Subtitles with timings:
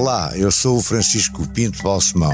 [0.00, 2.32] Olá, eu sou o Francisco Pinto Balsemão.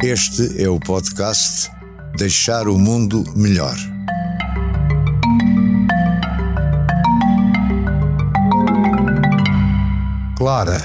[0.00, 1.68] Este é o podcast
[2.16, 3.74] Deixar o Mundo Melhor.
[10.36, 10.80] Clara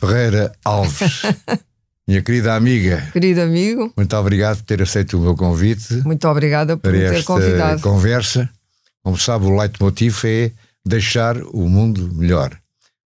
[0.00, 1.22] Ferreira Alves,
[2.08, 3.06] minha querida amiga.
[3.12, 7.14] Querido amigo, Muito obrigado por ter aceito o meu convite muito obrigada por me ter
[7.16, 7.82] esta convidado.
[7.82, 8.48] conversa.
[9.02, 10.52] Como sabe, o leitmotiv é
[10.86, 12.56] deixar o mundo melhor.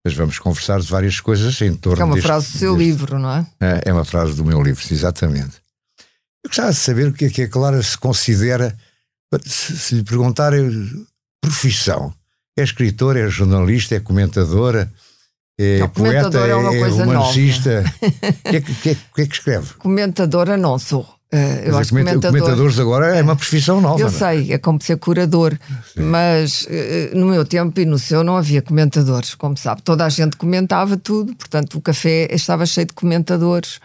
[0.04, 2.76] Mas vamos conversar de várias coisas em torno Que é uma deste- frase do seu
[2.76, 3.46] deste- livro, não é?
[3.60, 5.54] É, é uma frase do meu livro, exatamente.
[6.44, 8.76] Eu gostava de saber o que é que a Clara se considera,
[9.46, 10.68] se, se lhe perguntar eh,
[11.40, 12.12] profissão.
[12.56, 14.92] É escritora, é jornalista, é comentadora,
[15.58, 17.84] é Não, poeta, comentadora é coisa romancista.
[18.46, 19.74] O que, é que, é que é que escreve?
[19.74, 21.08] Comentadora não sou.
[21.36, 22.40] Eh, eu Mas acho comenta- comentador.
[22.40, 23.98] Comentadores agora é uma profissão nova.
[24.00, 24.18] Eu não é?
[24.18, 25.58] sei, é como ser curador,
[25.96, 29.82] mas eh, no meu tempo e no seu não havia comentadores, como sabe.
[29.82, 33.80] Toda a gente comentava tudo, portanto o café estava cheio de comentadores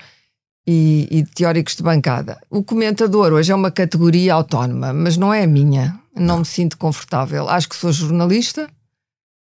[0.67, 2.37] e, e de teóricos de bancada.
[2.51, 5.99] O comentador hoje é uma categoria autónoma, mas não é a minha.
[6.15, 7.49] Não, me sinto confortável.
[7.49, 8.69] Acho que sou jornalista,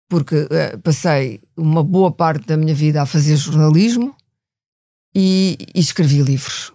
[0.09, 4.15] porque eh, passei uma boa parte da minha vida a fazer jornalismo
[5.13, 6.71] e, e escrevi livros.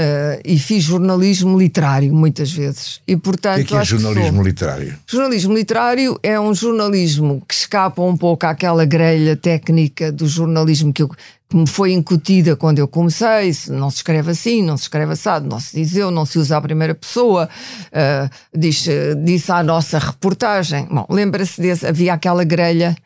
[0.00, 3.00] Eh, e fiz jornalismo literário muitas vezes.
[3.08, 4.94] E O portanto, que é que é acho que sou- jornalismo literário?
[5.04, 11.02] Jornalismo literário é um jornalismo que escapa um pouco àquela grelha técnica do jornalismo que,
[11.02, 13.52] eu- que me foi incutida quando eu comecei.
[13.70, 16.58] Não se escreve assim, não se escreve assado, não se diz eu, não se usa
[16.58, 17.48] a primeira pessoa,
[17.92, 20.86] ah, diz, eh, disse a nossa reportagem.
[20.88, 22.96] Bom, lembra-se desse, havia aquela grelha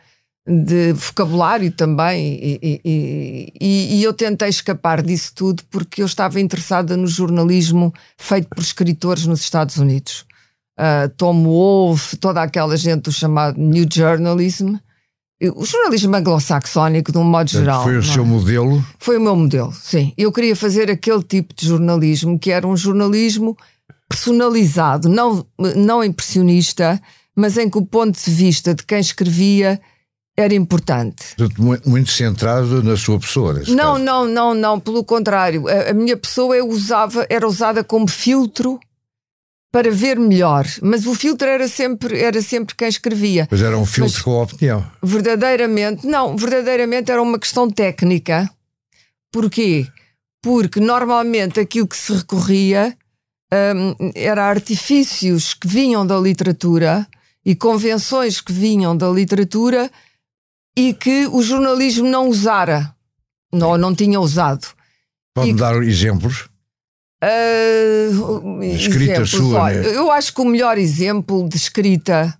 [0.46, 2.80] de vocabulário também e, e-
[3.60, 8.60] e- e- eu tentei escapar disso tudo porque eu estava interessada no jornalismo feito por
[8.60, 10.26] escritores nos Estados Unidos
[10.78, 14.76] uh, Tom Wolfe, toda aquela gente do chamado New Journalism,
[15.56, 17.82] o jornalismo anglo-saxónico, de um modo geral.
[17.82, 18.02] foi o é?
[18.02, 18.84] seu modelo.
[18.96, 20.12] Foi o meu modelo, sim.
[20.16, 23.56] Eu queria fazer aquele tipo de jornalismo que era um jornalismo
[24.08, 25.44] personalizado, não,
[25.74, 27.00] não impressionista,
[27.34, 29.80] mas em que o ponto de vista de quem escrevia
[30.36, 31.36] era importante.
[31.84, 33.54] muito centrado na sua pessoa.
[33.68, 33.98] Não, caso.
[34.04, 35.68] não, não, não, pelo contrário.
[35.68, 38.80] A, a minha pessoa eu usava, era usada como filtro
[39.70, 43.48] para ver melhor, mas o filtro era sempre, era sempre quem escrevia.
[43.50, 44.86] Mas era um filtro Mas- com a opinião.
[45.02, 48.50] Verdadeiramente, não, verdadeiramente era uma questão técnica.
[49.32, 49.86] Porquê?
[50.42, 52.94] Porque normalmente aquilo que se recorria
[53.74, 57.06] hum, era artifícios que vinham da literatura
[57.44, 59.90] e convenções que vinham da literatura
[60.76, 62.94] e que o jornalismo não usara,
[63.52, 64.66] não, não tinha usado.
[65.34, 66.48] Pode-me E- dar exemplos?
[67.22, 69.96] Ah, Escrita exemplos, sua, olha, né?
[69.96, 72.36] Eu acho que o melhor exemplo de escrita,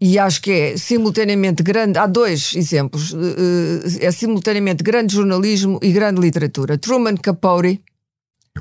[0.00, 5.92] e acho que é simultaneamente grande, há dois exemplos, eh, é simultaneamente grande jornalismo e
[5.92, 6.78] grande literatura.
[6.78, 7.80] Truman Capote,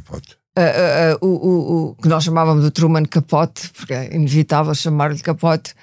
[0.06, 0.38] Pode.
[0.58, 5.20] ah, ah, o, o- o que nós chamávamos de Truman Capote, porque é inevitável chamar-lhe
[5.20, 5.74] Capote.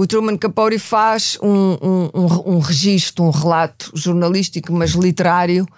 [0.00, 5.68] O Truman Capote faz um, um, um, um registro, um relato jornalístico, mas literário,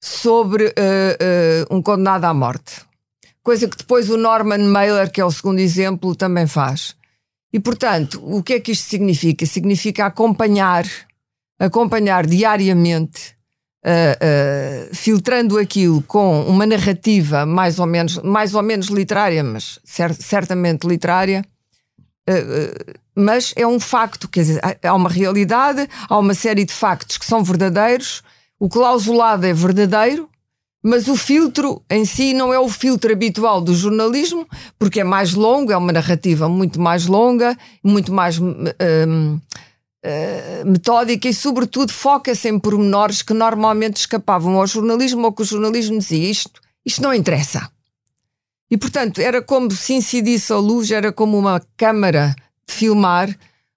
[0.00, 2.82] sobre ah, ah, um condenado à morte.
[3.42, 6.94] Coisa que depois o Norman Mailer, que é o segundo exemplo, também faz.
[7.52, 9.44] E portanto, o que é que isto significa?
[9.44, 10.86] Significa acompanhar,
[11.58, 13.34] acompanhar diariamente
[13.84, 19.80] uh, uh, filtrando aquilo com uma narrativa mais ou menos, mais ou menos literária, mas
[19.84, 21.53] cer- certamente literária, uh, uh,
[23.14, 27.24] mas é um facto, quer dizer, há- uma realidade, há uma série de factos que
[27.26, 28.22] são verdadeiros,
[28.58, 30.28] o clausulado é verdadeiro,
[30.82, 34.46] mas o filtro em si não é o filtro habitual do jornalismo,
[34.78, 39.40] porque é mais longo, é uma narrativa muito mais longa, muito mais hum,
[40.02, 45.44] eh, metódica e, sobretudo, foca-se em pormenores que normalmente escapavam ao jornalismo ou que o
[45.46, 47.70] jornalismo dizia isto, isto não interessa.
[48.70, 52.34] E, portanto, era como se incidisse a luz, era como uma câmara
[52.66, 53.28] de filmar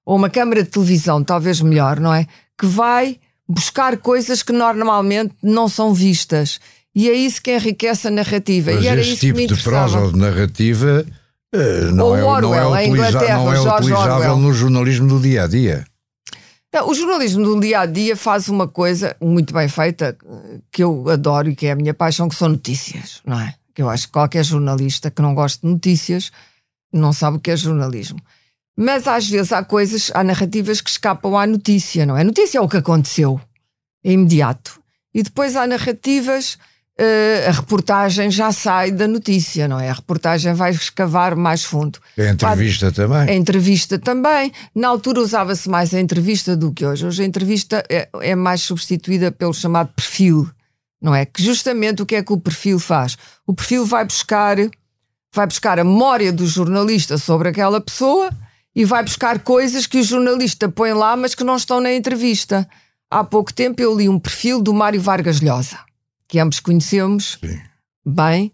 [0.06, 2.26] ou uma câmara de televisão, talvez melhor, não é?
[2.58, 6.60] Que vai buscar coisas que normalmente não são vistas.
[6.96, 8.72] E é isso que enriquece a narrativa.
[8.74, 11.06] Mas e era isso tipo que me de prosa ou de narrativa
[11.54, 14.38] eh, não, Ou é, não é, Orwell, em utiliza- Inglaterra, não é utilizável Orwell.
[14.38, 15.86] no jornalismo do dia a dia.
[16.74, 20.18] Não, o jornalismo do dia a dia faz uma coisa muito bem feita
[20.72, 23.54] que eu adoro e que é a minha paixão, que são notícias, não é?
[23.78, 26.32] Que eu acho que qualquer jornalista que não goste de notícias
[26.92, 28.18] não sabe o que é jornalismo.
[28.76, 32.22] Mas às vezes há coisas, há narrativas que escapam à notícia, não é?
[32.22, 33.40] A notícia é o que aconteceu,
[34.04, 34.82] é imediato.
[35.14, 36.56] E depois há narrativas
[37.00, 39.92] uh, a reportagem já sai da notícia, não é?
[39.92, 42.00] A reportagem vai escavar mais fundo.
[42.18, 43.30] A entrevista também.
[43.30, 44.52] A entrevista também.
[44.74, 47.06] Na altura usava-se mais a entrevista do que hoje.
[47.06, 50.50] Hoje a entrevista é, é mais substituída pelo chamado perfil,
[51.02, 51.26] não é?
[51.26, 53.18] Que justamente o que é que o perfil faz?
[53.46, 54.58] O perfil vai buscar,
[55.34, 58.30] vai buscar a memória do jornalista sobre aquela pessoa
[58.76, 62.68] e vai buscar coisas que o jornalista põe lá, mas que não estão na entrevista.
[63.10, 65.88] Há pouco tempo eu li um perfil do Mário Vargas Llosa
[66.28, 67.60] que ambos conhecemos Sim.
[68.06, 68.52] bem,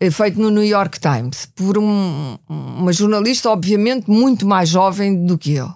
[0.00, 5.38] eh, feito no New York Times, por um, uma jornalista, obviamente, muito mais jovem do
[5.38, 5.72] que eu.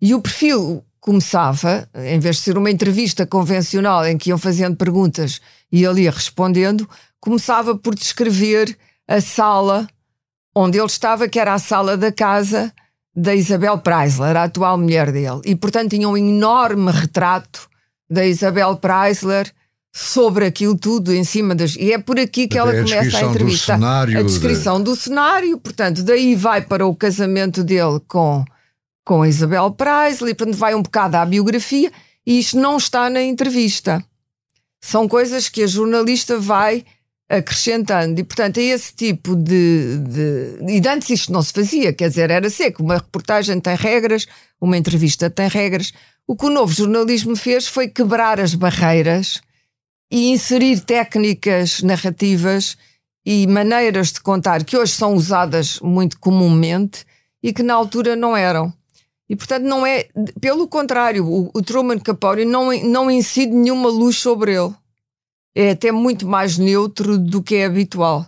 [0.00, 4.76] E o perfil começava, em vez de ser uma entrevista convencional em que iam fazendo
[4.76, 5.40] perguntas
[5.70, 6.88] e ele ia respondendo,
[7.20, 8.78] começava por descrever
[9.08, 9.88] a sala
[10.54, 12.72] onde ele estava, que era a sala da casa
[13.14, 15.40] da Isabel Preisler, a atual mulher dele.
[15.44, 17.68] E, portanto, tinha um enorme retrato
[18.08, 19.52] da Isabel Preisler
[19.92, 21.74] sobre aquilo tudo em cima das.
[21.74, 23.74] E é por aqui que ela começa a entrevista.
[23.74, 24.84] Cenário, a descrição de...
[24.84, 28.44] do cenário, portanto, daí vai para o casamento dele com,
[29.04, 31.92] com a Isabel Preisler, portanto, vai um bocado à biografia,
[32.26, 34.04] e isto não está na entrevista.
[34.80, 36.84] São coisas que a jornalista vai
[37.28, 40.56] acrescentando, e portanto é esse tipo de, de.
[40.68, 42.82] E antes isto não se fazia, quer dizer, era seco.
[42.82, 44.26] Uma reportagem tem regras,
[44.60, 45.92] uma entrevista tem regras.
[46.26, 49.40] O que o novo jornalismo fez foi quebrar as barreiras
[50.10, 52.76] e inserir técnicas narrativas
[53.24, 57.04] e maneiras de contar que hoje são usadas muito comumente
[57.42, 58.72] e que na altura não eram.
[59.32, 60.08] E portanto não é,
[60.42, 64.74] pelo contrário, o, o Truman Capote não, não incide nenhuma luz sobre ele.
[65.54, 68.26] É até muito mais neutro do que é habitual.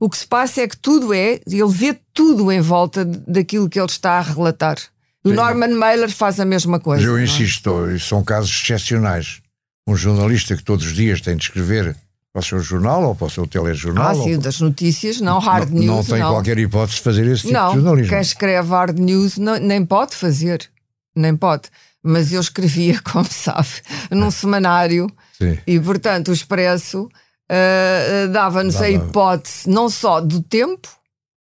[0.00, 3.78] O que se passa é que tudo é, ele vê tudo em volta daquilo que
[3.78, 4.78] ele está a relatar.
[5.22, 7.04] O Norman Mailer faz a mesma coisa.
[7.04, 7.24] Eu é?
[7.24, 9.42] insisto, são casos excepcionais
[9.86, 11.94] um jornalista que todos os dias tem de escrever
[12.36, 14.10] para o seu jornal ou para o seu telejornal.
[14.10, 14.40] Ah, sim, ou...
[14.40, 15.96] das notícias, não, hard não, news.
[15.96, 16.32] Não tem não.
[16.32, 18.10] qualquer hipótese de fazer esse tipo não, de jornalismo.
[18.10, 20.68] Quem escreve hard news não, nem pode fazer,
[21.14, 21.70] nem pode.
[22.02, 23.68] Mas eu escrevia, como sabe,
[24.10, 25.06] num semanário
[25.38, 25.58] sim.
[25.66, 28.86] e, portanto, o Expresso uh, dava-nos Dava.
[28.86, 30.90] a hipótese não só do tempo,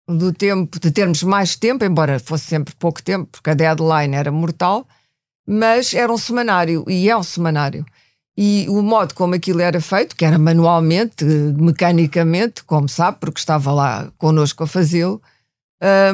[0.09, 4.31] do tempo, de termos mais tempo, embora fosse sempre pouco tempo, porque a deadline era
[4.31, 4.87] mortal,
[5.45, 7.85] mas era um semanário e é um semanário.
[8.41, 13.73] E o modo como aquilo era feito, que era manualmente, mecanicamente, como sabe, porque estava
[13.73, 15.21] lá connosco a fazê-lo,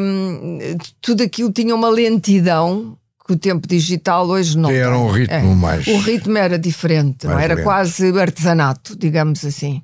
[0.00, 0.58] hum,
[1.02, 5.54] tudo aquilo tinha uma lentidão que o tempo digital hoje não Era um ritmo é.
[5.54, 5.86] mais.
[5.86, 7.38] O ritmo era diferente, não?
[7.38, 7.64] era lento.
[7.64, 9.82] quase artesanato, digamos assim.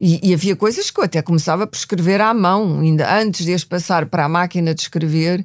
[0.00, 3.52] E, e, havia coisas que eu até começava por escrever à mão, ainda antes de
[3.52, 5.44] as passar para a máquina de escrever,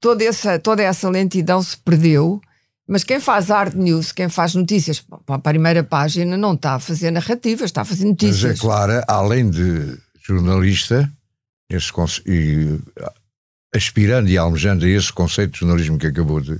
[0.00, 2.40] toda essa, toda essa lentidão se perdeu
[2.88, 6.80] mas quem faz hard news, quem faz notícias para a primeira página, não está a
[6.80, 8.42] fazer narrativas, está a fazer notícias.
[8.42, 11.10] Mas é Clara, além de jornalista,
[11.68, 11.92] esse
[12.26, 12.80] e
[13.74, 16.58] aspirando e almejando a esse conceito de jornalismo que acabou de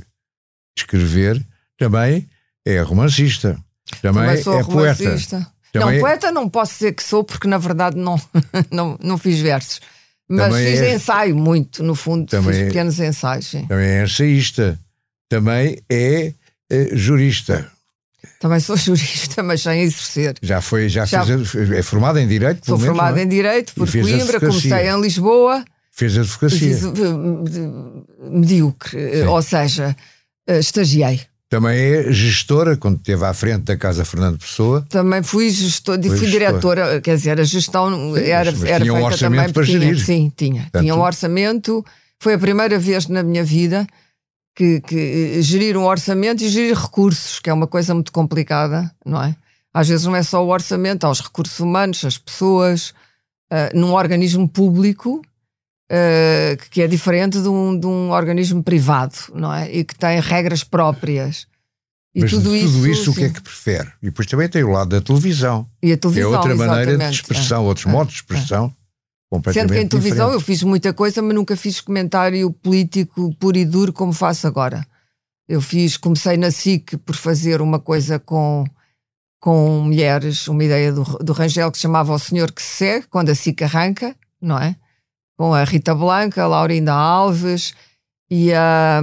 [0.76, 1.42] escrever,
[1.78, 2.28] também
[2.66, 3.58] é romancista.
[4.02, 5.36] Também, também sou é romancista.
[5.36, 5.52] poeta.
[5.72, 8.20] Também não, poeta não posso dizer que sou, porque na verdade não,
[8.70, 9.80] não, não fiz versos.
[10.28, 13.46] Mas fiz é, ensaio muito, no fundo, também fiz pequenos ensaios.
[13.46, 13.64] Sim.
[13.66, 14.78] Também é ensaísta
[15.28, 16.32] também é,
[16.70, 17.70] é jurista.
[18.40, 20.36] Também sou jurista, mas sem exercer.
[20.42, 22.64] Já foi, já, já fez, é formada em Direito?
[22.64, 23.24] Sou menos, formada é?
[23.24, 25.64] em Direito por Coimbra, comecei em Lisboa.
[25.92, 26.58] Fez advocacia.
[26.58, 29.22] Fiz, eh, medíocre, Sim.
[29.24, 29.96] ou seja,
[30.46, 31.20] eh, estagiei.
[31.50, 34.86] Também é gestora, quando esteve à frente da Casa Fernando Pessoa.
[34.90, 38.94] Também fui gestora, fui, fui diretora, quer dizer, a gestão sim, era, mas era tinha
[38.94, 39.98] um orçamento para tinha, gerir.
[39.98, 40.62] Sim, tinha.
[40.62, 41.84] Portanto, tinha um orçamento.
[42.18, 43.86] Foi a primeira vez na minha vida
[44.54, 44.96] que, que,
[45.38, 49.36] eh, gerir um orçamento e gerir recursos, que é uma coisa muito complicada, não é?
[49.72, 52.90] Às vezes não é só o orçamento, há os recursos humanos, as pessoas,
[53.52, 55.22] uh, num organismo público
[55.90, 59.70] uh, que é diferente de um, de um organismo privado, não é?
[59.70, 61.46] E que tem regras próprias.
[62.14, 63.92] E Mas tudo, isso, tudo isso, o que é que prefere?
[64.02, 65.66] E depois também tem o lado da televisão.
[65.82, 68.74] E a televisão, é outra maneira de expressão, é, outros é, modos de expressão.
[69.52, 73.64] Sendo que em televisão eu fiz muita coisa, mas nunca fiz comentário político puro e
[73.64, 74.86] duro como faço agora.
[75.46, 78.64] Eu fiz, comecei na SIC por fazer uma coisa com,
[79.38, 83.06] com mulheres, uma ideia do, do Rangel que se chamava O Senhor que se segue,
[83.08, 84.74] quando a SIC arranca, não é?
[85.36, 87.74] Com a Rita Blanca, a Laurinda Alves
[88.30, 89.00] e a,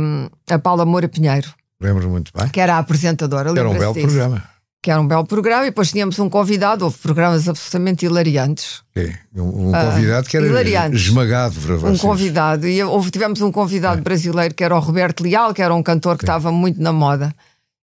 [0.49, 1.53] a Paula Moura Pinheiro.
[1.79, 2.49] Lembro muito bem.
[2.49, 3.51] Que era a apresentadora.
[3.51, 4.07] Era um belo disso.
[4.07, 4.54] programa
[4.85, 8.83] que era um belo programa, e depois tínhamos um convidado, houve programas absolutamente hilariantes.
[8.95, 11.01] Sim, um, convidado que era hilariantes.
[11.01, 12.03] esmagado para vocês.
[12.03, 14.01] Um convidado, e houve, tivemos um convidado é.
[14.01, 16.27] brasileiro que era o Roberto Leal, que era um cantor que é.
[16.27, 17.33] estava muito na moda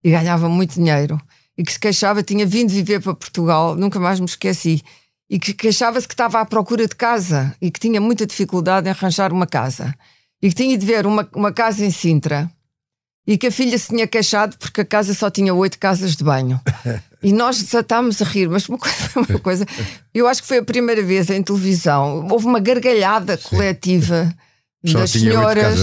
[0.04, 1.20] e ganhava muito dinheiro.
[1.58, 4.84] E e que se queixava, tinha vindo viver para Portugal, nunca mais me esqueci,
[5.28, 8.92] e que queixava-se que estava à procura de casa e que tinha muita dificuldade em
[8.92, 9.96] arranjar uma casa
[10.42, 12.52] e que tinha de ver uma, uma casa em Sintra
[13.28, 16.24] e que a filha se tinha queixado porque a casa só tinha oito casas de
[16.24, 16.60] banho.
[17.24, 19.64] E nós desatámos a rir, mas uma coisa, uma coisa,
[20.12, 24.34] eu acho que foi a primeira vez em televisão, houve uma gargalhada coletiva.
[24.84, 25.78] Só das senhoras.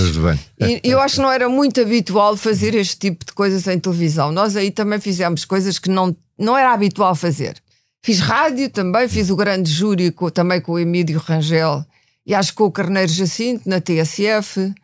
[0.59, 4.33] E eu acho que não era muito habitual fazer este tipo de coisas em televisão.
[4.33, 7.63] Nós aí também fizemos coisas que não, não era habitual fazer.
[8.05, 11.85] Fiz rádio também, fiz o grande júri com- também com o Emílio Rangel
[12.27, 14.75] e acho que com o Carneiro Jacinto na TSF.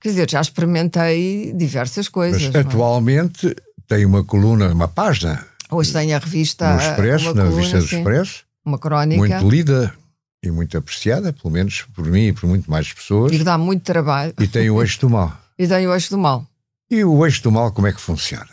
[0.00, 2.42] Quer dizer, já experimentei diversas coisas.
[2.42, 2.58] Mas é?
[2.60, 3.54] atualmente
[3.88, 6.74] tem uma coluna, uma página Hoje tem a revista.
[6.74, 9.18] no Expresso, na coluna, revista do sim, Expresso, Uma crónica.
[9.18, 9.94] muito lida
[10.42, 13.32] e muito apreciada, pelo menos por mim e por muito mais pessoas.
[13.32, 14.32] E que dá muito trabalho.
[14.38, 15.36] E tem o eixo do mal.
[15.58, 16.46] E tem o eixo do mal.
[16.90, 18.46] E o eixo do mal, como é que funciona?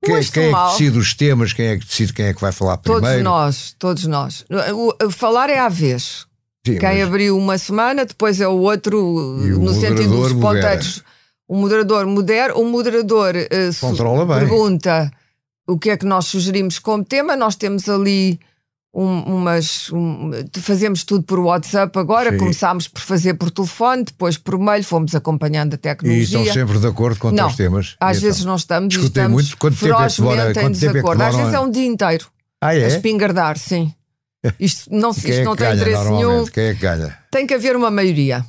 [0.00, 1.52] Quem, do quem é que decide os temas?
[1.52, 3.24] Quem é que decide quem é que vai falar Todos primeiro?
[3.24, 4.44] nós, todos nós.
[4.72, 6.24] O- o falar é à vez.
[6.66, 8.98] Sim, Quem mas- abriu uma semana, depois é o outro,
[9.44, 11.02] E o no sentido dos ponteiros.
[11.46, 13.34] O moderador modera, o moderador
[13.72, 14.38] su- Controla bem.
[14.46, 15.10] pergunta
[15.66, 17.36] o que é que nós sugerimos como tema.
[17.36, 18.38] Nós temos ali
[18.92, 19.90] um- umas.
[19.92, 22.38] um- fazemos tudo por WhatsApp agora, Sim.
[22.38, 26.22] começámos por fazer por telefone, depois por mail, fomos acompanhando a E tecnologia.
[26.24, 27.96] estão sempre de acordo com Não, os temas?
[28.00, 28.50] Às E vezes então?
[28.50, 29.56] não estamos e estamos muito?
[29.56, 31.22] Quanto tempo é que demora- quanto tempo é que desacordo.
[31.22, 32.26] Às vezes a- é um dia inteiro
[32.60, 32.86] Ah, a é?
[32.88, 33.92] espingardar, sim.
[34.58, 36.44] Isto não, isto é não que tem ganha interesse nenhum.
[36.46, 37.18] Quem é que ganha?
[37.30, 38.44] Tem que haver uma maioria.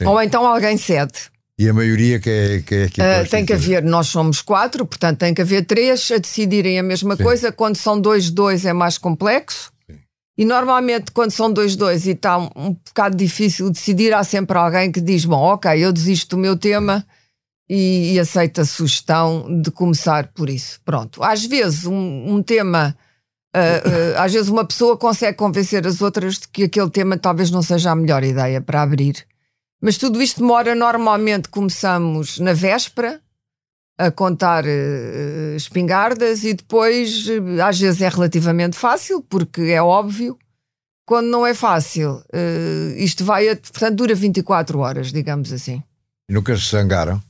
[0.00, 0.08] Sim.
[0.08, 1.12] Ou então alguém cede.
[1.58, 3.30] E a maioria que é, que é aqui Ah, constituída?
[3.30, 7.16] tem que haver, nós somos quatro, portanto tem que haver três a decidirem a mesma
[7.16, 7.50] coisa.
[7.50, 9.72] Quando são dois, dois é mais complexo.
[10.36, 14.56] E normalmente, quando são dois, dois e está um, um bocado difícil decidir, há sempre
[14.56, 17.04] alguém que diz: Bom, ok, eu desisto do meu tema
[17.68, 20.80] e, e aceito a sugestão de começar por isso.
[20.84, 21.24] Pronto.
[21.24, 22.96] Às vezes, um, um tema.
[23.54, 27.50] Ah, ah, às vezes, uma pessoa consegue convencer as outras de que aquele tema talvez
[27.50, 29.26] não seja a melhor ideia para abrir.
[29.80, 31.48] Mas tudo isto demora normalmente.
[31.48, 33.20] Começamos na véspera
[33.96, 37.26] a contar eh, espingardas e depois,
[37.64, 40.38] às vezes, é relativamente fácil, porque é óbvio.
[41.06, 42.22] Quando não é fácil,
[42.98, 45.82] isto vai, a, portanto, dura 24 horas, digamos assim.
[46.28, 47.22] Nunca se zangaram?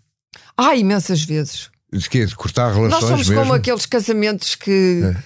[0.57, 1.71] Ah, imensas vezes.
[1.93, 2.27] De quê?
[2.27, 3.41] De cortar relações Nós somos mesmo?
[3.41, 5.17] como aqueles casamentos que, eh,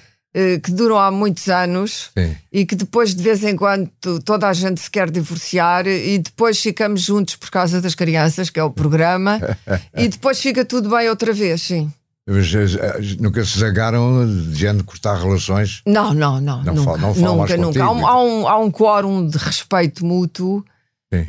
[0.63, 2.35] que duram há muitos anos Sim.
[2.51, 3.91] e que depois, de vez em quando,
[4.25, 8.59] toda a gente se quer divorciar e depois ficamos juntos por causa das crianças, que
[8.59, 9.39] é o programa,
[9.97, 11.93] e depois fica tudo bem outra vez, sim.
[12.29, 15.83] Eh, nunca se zangaram de género cortar relações?
[15.87, 16.63] Não, não, não.
[16.63, 17.83] Não nunca, fala- não nunca, nunca.
[17.85, 20.65] Há um, há, um, há um quórum de respeito mútuo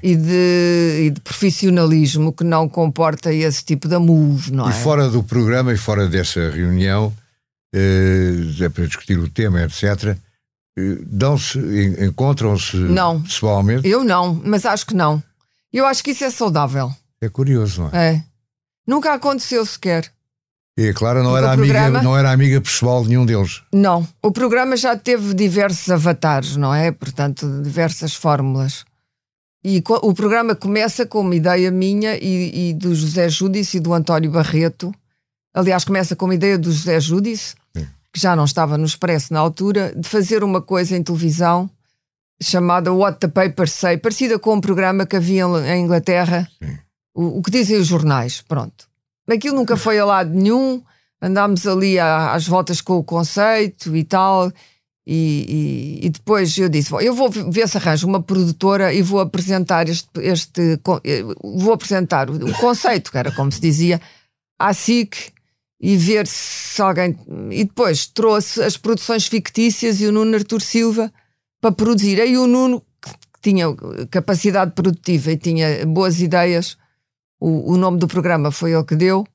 [0.01, 4.74] e de, e de profissionalismo que não comporta esse tipo de move, não E é?
[4.74, 7.22] fora do programa e fora dessa reunião, eh,
[7.73, 10.17] é para discutir o tema, etc.,
[10.77, 13.21] eh, dão-se, en- encontram-se Não.
[13.21, 13.87] pessoalmente?
[13.87, 15.21] Eu não, mas acho que não.
[15.71, 16.91] Eu acho que isso é saudável.
[17.21, 18.15] É curioso, não é?
[18.15, 18.23] É.
[18.87, 20.11] Nunca aconteceu sequer.
[20.77, 23.61] E a Clara não era, amiga, programa- não era amiga pessoal de nenhum deles.
[23.71, 24.07] Não.
[24.23, 26.91] O programa já teve diversos avatares, não é?
[26.91, 28.83] Portanto, diversas fórmulas.
[29.63, 33.93] E o programa começa com uma ideia minha e, e do José Júdice e do
[33.93, 34.93] António Barreto.
[35.53, 37.55] Aliás, começa com uma ideia do José Júdice, Sim.
[38.13, 41.70] Que já não estava no Expresso na altura, de fazer uma coisa em televisão
[42.41, 46.48] chamada What the Papers Say, parecida com um programa que havia em Inglaterra,
[47.15, 48.41] o, o que dizem os jornais.
[48.41, 48.88] Pronto.
[49.29, 50.82] Aquilo nunca foi a lado nenhum,
[51.22, 54.51] andámos ali às voltas com o conceito e tal.
[55.05, 59.01] E, e- e depois eu disse: "Bom, eu vou ver se arranjo uma produtora e
[59.01, 64.00] vou apresentar este, este eh, vou apresentar o, o conceito, que era como se dizia,
[64.60, 65.34] à SIC
[65.83, 67.13] e ver se alguém.
[67.51, 71.11] E depois trouxe as produções fictícias e o Nuno Artur Silva
[71.59, 72.21] para produzir.
[72.21, 73.65] Aí o Nuno, que tinha
[74.09, 76.77] capacidade produtiva e tinha boas ideias,
[77.37, 79.27] o, o nome do programa foi ele que deu.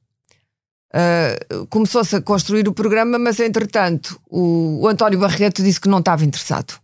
[0.90, 5.99] Uh, começou-se a construir o programa, mas entretanto o, o António Barreto disse que não
[5.99, 6.81] estava interessado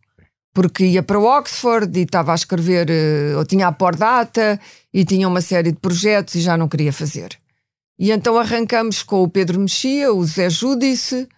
[0.52, 4.60] porque ia para Oxford e estava a escrever, uh, ou tinha a por data
[4.92, 7.38] e tinha uma série de projetos e já não queria fazer.
[7.98, 11.28] E então arrancamos com o Pedro Mexia, o Zé Júdice,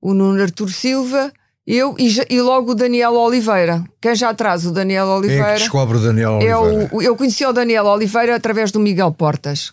[0.00, 1.32] o Nuno Artur Silva,
[1.66, 3.84] eu e, e logo o Daniel Oliveira.
[4.00, 5.52] Quem já traz o Daniel Quem é Oliveira?
[5.54, 6.90] que descobre o Daniel É Oliveira?
[6.96, 9.72] o, eu conheci o Daniel Oliveira através do Miguel Portas.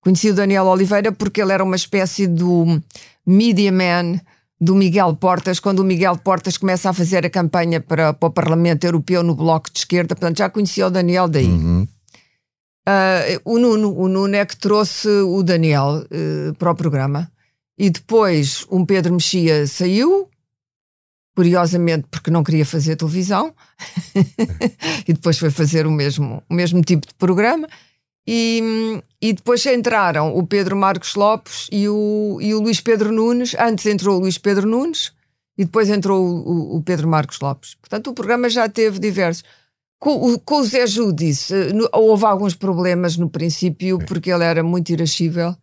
[0.00, 2.80] Conheci o Daniel Oliveira porque ele era uma espécie do
[3.26, 4.18] media man
[4.60, 8.32] do Miguel Portas, quando o Miguel Portas começa a fazer a campanha para, para o
[8.32, 11.46] Parlamento Europeu no Bloco de Esquerda, portanto já conhecia o Daniel daí.
[11.46, 11.86] Uhum.
[12.90, 17.30] Ah, o Nuno, o Nuno é que trouxe o Daniel eh, para o programa.
[17.78, 20.26] E depois um Pedro Mexia saiu,
[21.36, 23.54] curiosamente porque não queria fazer televisão,
[25.06, 27.68] e depois foi fazer o mesmo, o mesmo tipo de programa.
[28.26, 33.54] E, e depois entraram o Pedro Marcos Lopes e o, e o Luís Pedro Nunes.
[33.58, 35.12] Antes entrou o Luís Pedro Nunes
[35.58, 37.74] e depois entrou o, o Pedro Marcos Lopes.
[37.74, 39.44] Portanto, o programa já teve diversos.
[39.98, 44.90] Com, com o Zé Judice, eh, houve alguns problemas no princípio, porque ele era muito
[44.90, 45.56] irascível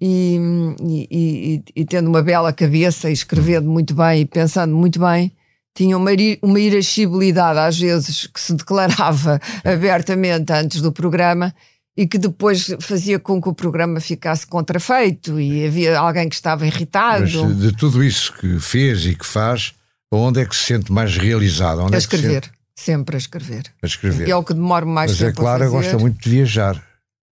[0.00, 0.38] e,
[0.82, 5.32] e, e, e, tendo uma bela cabeça e escrevendo muito bem e pensando muito bem,
[5.74, 6.10] tinha uma,
[6.42, 11.54] uma irascibilidade às vezes que se declarava abertamente antes do programa
[11.96, 16.66] e que depois fazia com que o programa ficasse contrafeito e havia alguém que estava
[16.66, 17.44] irritado.
[17.44, 19.72] Mas de tudo isso que fez e que faz,
[20.12, 21.82] onde é que se sente mais realizado?
[21.82, 22.50] Onde a é escrever, sente...
[22.74, 23.64] sempre a escrever.
[23.82, 24.28] A escrever.
[24.28, 26.82] E é o que demora mais Mas tempo é claro, gosta muito de viajar.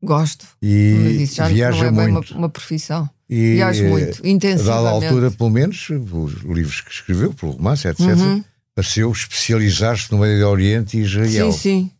[0.03, 0.47] Gosto.
[0.61, 2.31] E mas isso já viaja não é muito.
[2.33, 3.09] Uma, uma, profissão.
[3.29, 4.71] E, Viajo muito, intensivamente.
[4.71, 8.45] A dada altura, pelo menos, os livros que escreveu, pelo romance, etc., uhum.
[8.75, 11.53] pareceu especializar-se no Médio Oriente e Israel.
[11.53, 11.91] Sim, sim.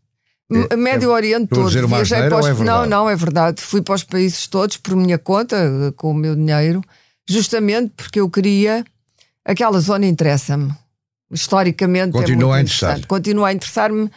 [0.69, 1.71] É, Médio é, Oriente todo.
[1.71, 2.47] Viajei para os...
[2.47, 3.63] é não, não, é verdade.
[3.63, 6.83] Fui para os países todos por minha conta, com o meu dinheiro,
[7.29, 8.85] justamente porque eu queria.
[9.45, 10.73] Aquela zona interessa-me.
[11.33, 13.07] Historicamente Continua é a interessar.
[13.07, 14.11] Continua a interessar-me.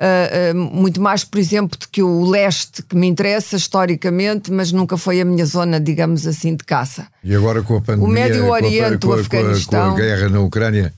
[0.00, 4.72] Uh, uh, muito mais, por exemplo, do que o leste, que me interessa historicamente, mas
[4.72, 7.06] nunca foi a minha zona, digamos assim, de caça.
[7.22, 9.90] E agora com a pandemia, o Médio Oriente, com a, o Afeganistão.
[9.90, 10.94] Com a, guerra na Ucrânia,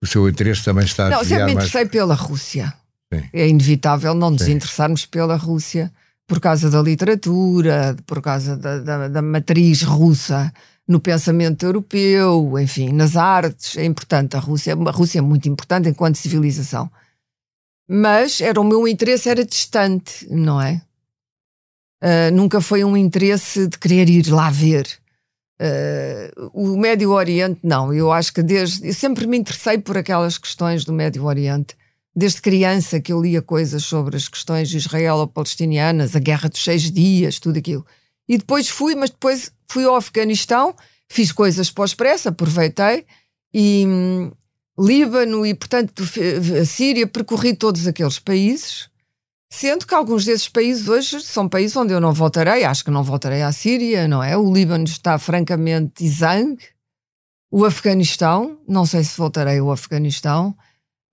[0.00, 1.90] o seu interesse também está não, a Não, sempre me interessei mais...
[1.90, 2.72] pela Rússia.
[3.12, 3.24] Sim.
[3.32, 4.52] É inevitável não nos Sim.
[4.52, 5.90] interessarmos pela Rússia
[6.26, 10.52] por causa da literatura, por causa da, da, da, matriz russa
[10.86, 13.76] no pensamento europeu, enfim, nas artes.
[13.76, 14.36] É importante.
[14.36, 16.90] A Rússia, a Rússia é muito importante enquanto civilização.
[17.88, 20.80] Mas era o meu interesse era distante, não é?
[22.02, 24.86] Uh, nunca foi um interesse de querer ir lá ver.
[25.60, 27.92] Uh, o Médio Oriente, não.
[27.92, 28.86] Eu acho que desde.
[28.86, 31.76] Eu sempre me interessei por aquelas questões do Médio Oriente
[32.14, 37.40] desde criança que eu lia coisas sobre as questões israelo-palestinianas, a guerra dos seis dias,
[37.40, 37.84] tudo aquilo.
[38.28, 40.74] E depois fui, mas depois fui ao Afeganistão,
[41.08, 43.04] fiz coisas o Expresso, aproveitei,
[43.52, 44.32] e hum,
[44.78, 46.02] Líbano e, portanto,
[46.60, 48.88] a Síria, percorri todos aqueles países,
[49.50, 53.04] sendo que alguns desses países hoje são países onde eu não voltarei, acho que não
[53.04, 54.36] voltarei à Síria, não é?
[54.36, 56.64] O Líbano está francamente exangue,
[57.52, 60.56] o Afeganistão, não sei se voltarei ao Afeganistão,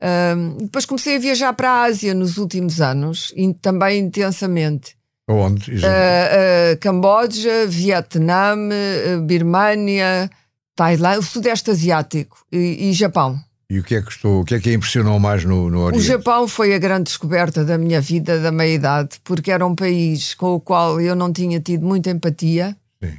[0.02, 4.98] um, depois comecei a viajar para a Ásia nos últimos anos, também intensamente.
[5.30, 5.72] Onde?
[5.72, 10.30] Uh, uh, Camboja, Vietnã, uh, Birmânia,
[10.76, 13.40] Tailândia, o Sudeste Asiático e, e, Japão.
[13.70, 16.04] E o que é que estou, o que é que impressionou mais no, no Oriente?
[16.04, 19.76] O Japão foi a grande descoberta da minha vida, da meia idade, porque era um
[19.76, 22.76] país com o qual eu não tinha tido muita empatia.
[23.02, 23.14] Sim.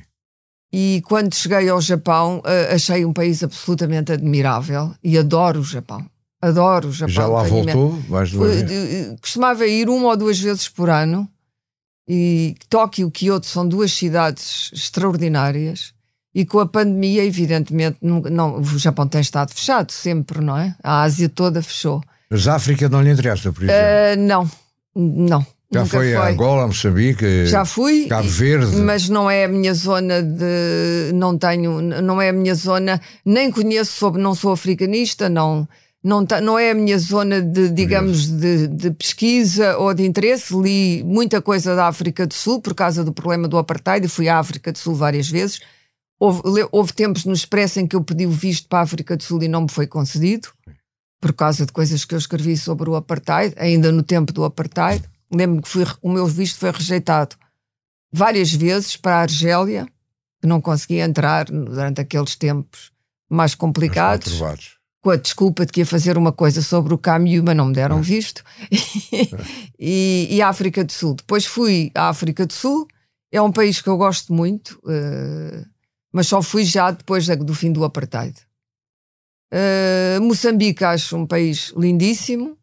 [0.71, 6.05] E quando cheguei ao Japão, achei um país absolutamente admirável e adoro o Japão.
[6.43, 7.15] Adoro o Japão.
[7.15, 7.93] Já lá voltou?
[7.93, 9.19] Vez?
[9.21, 11.27] Costumava ir uma ou duas vezes por ano.
[12.09, 15.93] E Tóquio e Kyoto são duas cidades extraordinárias.
[16.35, 20.75] E com a pandemia, evidentemente, não, não, o Japão tem estado fechado sempre, não é?
[20.83, 22.03] A Ásia toda fechou.
[22.31, 23.81] Mas a África não lhe interessa, por exemplo?
[23.83, 24.51] Uh, não,
[24.95, 25.47] não.
[25.71, 28.77] Já foi, foi a Angola, Moçambique, Já fui, Cabo Verde.
[28.77, 31.13] Mas não é a minha zona de.
[31.15, 31.81] Não tenho.
[31.81, 33.01] Não é a minha zona.
[33.25, 34.21] Nem conheço sobre.
[34.21, 35.67] Não sou africanista, não
[36.03, 40.53] não, tá, não é a minha zona de, digamos, de, de, pesquisa ou de interesse.
[40.55, 44.29] Li muita coisa da África do Sul por causa do problema do apartheid e fui
[44.29, 45.61] à África do Sul várias vezes.
[46.19, 46.41] Houve,
[46.73, 49.43] houve tempos no Expresso em que eu pedi o visto para a África do Sul
[49.43, 50.49] e não me foi concedido
[51.21, 55.05] por causa de coisas que eu escrevi sobre o apartheid, ainda no tempo do apartheid.
[55.33, 57.37] Lembro-me que fui, o meu visto foi rejeitado
[58.13, 59.87] várias vezes para a Argélia,
[60.41, 62.91] que não conseguia entrar durante aqueles tempos
[63.31, 64.41] mais complicados
[65.03, 67.75] com a desculpa de que ia fazer uma coisa sobre o Camus, mas não me
[67.75, 68.01] deram ah.
[68.01, 68.45] visto.
[69.79, 71.17] e, e a África do Sul.
[71.17, 72.87] Depois fui à África do Sul,
[73.33, 75.67] é um país que eu gosto muito, uh,
[76.13, 78.39] mas só fui já depois do fim do apartheid.
[79.53, 82.57] Uh, Moçambique acho um país lindíssimo.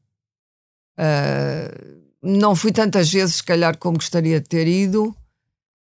[0.97, 5.13] Uh, não fui tantas vezes, se calhar, como gostaria de ter ido.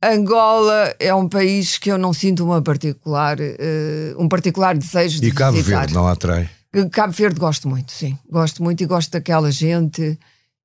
[0.02, 5.28] Angola é um país que eu não sinto uma particular, uh, um particular desejo de
[5.28, 5.80] E Cabo visitar.
[5.80, 6.50] Verde não atrai?
[6.90, 8.18] Cabo Verde gosto muito, sim.
[8.28, 10.18] Gosto muito e gosto daquela gente.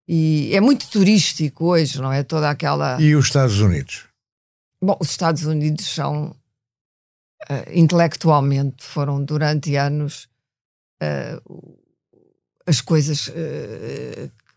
[0.07, 2.23] E é muito turístico hoje, não é?
[2.23, 2.99] Toda aquela.
[2.99, 4.05] E os Estados Unidos?
[4.81, 6.35] Bom, os Estados Unidos são.
[7.47, 10.27] Uh, intelectualmente foram durante anos
[11.03, 11.77] uh,
[12.65, 13.31] as coisas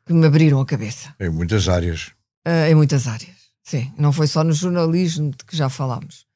[0.06, 1.14] que me abriram a cabeça.
[1.20, 2.10] Em muitas áreas.
[2.68, 3.39] em muitas áreas.
[3.70, 6.26] Sim, não foi só no jornalismo de que já falámos.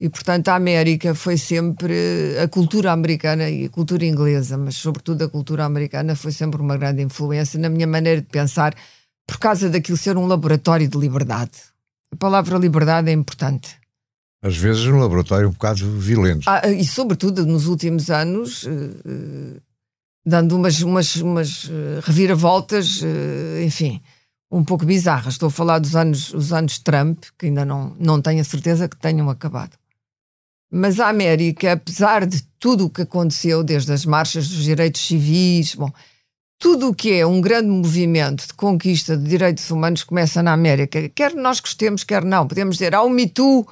[0.00, 1.92] E, portanto, a América foi sempre
[2.42, 6.78] a cultura americana e a cultura inglesa, mas, sobretudo, a cultura americana foi sempre uma
[6.78, 8.74] grande influência na minha maneira de pensar,
[9.26, 11.50] por causa daquilo ser um laboratório de liberdade.
[12.10, 13.76] A palavra liberdade é importante.
[14.40, 16.48] Às vezes, um laboratório um bocado violento.
[16.48, 19.60] Ah, e, sobretudo, nos últimos anos, eh,
[20.24, 24.00] dando umas, umas, umas eh, reviravoltas, eh, enfim,
[24.50, 25.34] um pouco bizarras.
[25.34, 28.88] Estou a falar dos anos, os anos Trump, que ainda não, não tenho a certeza
[28.88, 29.76] que tenham acabado.
[30.70, 35.74] Mas a América, apesar de tudo o que aconteceu, desde as marchas dos direitos civis,
[35.74, 35.90] bom,
[36.58, 41.08] tudo o que é um grande movimento de conquista de direitos humanos começa na América.
[41.10, 42.46] Quer nós gostemos, quer não.
[42.46, 43.66] Podemos dizer, ah, o Me Too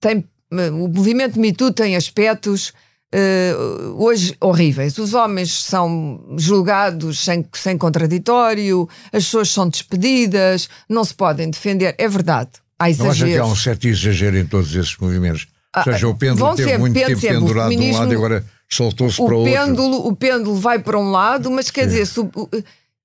[0.00, 2.72] tem, o movimento Me Too tem aspectos
[3.14, 4.98] uh, hoje horríveis.
[4.98, 11.94] Os homens são julgados sem, sem contraditório, as pessoas são despedidas, não se podem defender.
[11.98, 12.50] É verdade.
[12.78, 13.18] Há exageros.
[13.20, 15.48] Não acha que há um certo exagero em todos esses movimentos?
[15.76, 19.36] Ou seja, o pêndulo teve muito tempo pendurado de um lado e agora soltou-se para
[19.36, 20.10] o pêndulo, outro.
[20.10, 22.02] O pêndulo vai para um lado, mas quer Sim.
[22.02, 22.30] dizer,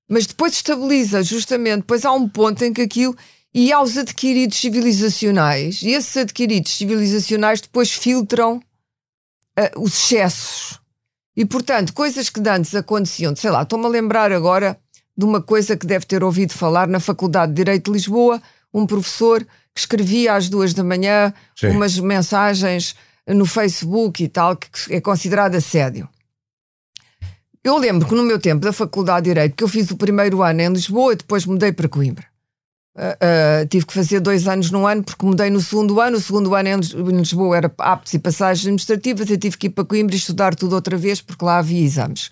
[0.08, 1.78] mas depois estabiliza, justamente.
[1.78, 3.16] Depois há um ponto em que aquilo.
[3.52, 8.60] E há os adquiridos civilizacionais, e esses adquiridos civilizacionais depois filtram
[9.58, 10.80] uh, os excessos.
[11.36, 14.78] E, portanto, coisas que antes aconteciam, sei lá, estou-me a lembrar agora
[15.16, 18.40] de uma coisa que deve ter ouvido falar na Faculdade de Direito de Lisboa,
[18.72, 21.68] um professor que escrevia às duas da manhã Sim.
[21.68, 22.94] umas mensagens
[23.26, 26.08] no Facebook e tal, que é considerado assédio.
[27.62, 30.42] Eu lembro que no meu tempo da Faculdade de Direito, que eu fiz o primeiro
[30.42, 32.26] ano em Lisboa e depois mudei para Coimbra.
[32.96, 36.16] Uh, uh, tive que fazer dois anos num ano porque mudei no segundo ano.
[36.16, 39.28] O segundo ano em Lisboa era aptos e passagens administrativas.
[39.28, 42.30] Eu tive que ir para Coimbra e estudar tudo outra vez porque lá havia exames.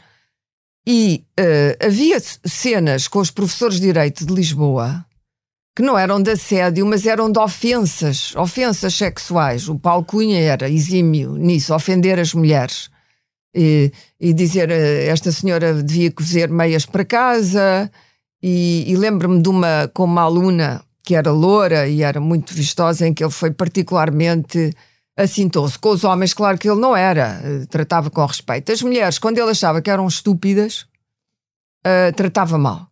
[0.87, 5.05] E uh, havia cenas com os professores de Direito de Lisboa
[5.75, 9.69] que não eram de assédio, mas eram de ofensas, ofensas sexuais.
[9.69, 12.91] O Paulo Cunha era exímio nisso, ofender as mulheres.
[13.55, 17.91] E, e dizer esta senhora devia cozer meias para casa.
[18.43, 23.07] E, e lembro-me de uma com uma aluna que era loura e era muito vistosa,
[23.07, 24.73] em que ele foi particularmente
[25.17, 25.79] assintou-se.
[25.79, 28.73] Com os homens, claro que ele não era, eh, tratava com respeito.
[28.73, 30.87] As mulheres, quando ele achava que eram estúpidas,
[31.87, 32.89] uh, tratava mal.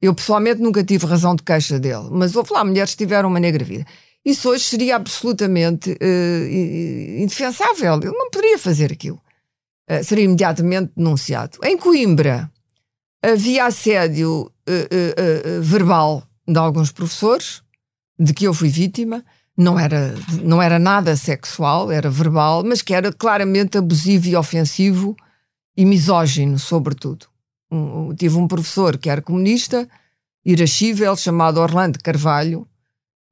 [0.00, 3.40] Eu pessoalmente nunca tive razão de queixa dele, mas houve lá mulheres que tiveram uma
[3.40, 3.86] negra vida.
[4.24, 7.94] Isso hoje seria absolutamente uh, indefensável.
[7.94, 9.20] Ele não poderia fazer aquilo.
[9.90, 11.58] Uh, seria imediatamente denunciado.
[11.64, 12.50] Em Coimbra
[13.22, 17.62] havia assédio uh, verbal de alguns professores,
[18.18, 19.24] de que eu fui vítima.
[19.58, 25.16] Não era, não era nada sexual, era verbal, mas que era claramente abusivo e ofensivo
[25.74, 27.26] e misógino, sobretudo
[27.70, 29.88] um, tive um professor que era comunista,
[30.44, 32.66] irascível, chamado Orlando Carvalho,